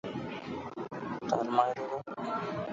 [1.29, 2.05] তার মায়রে বাপ?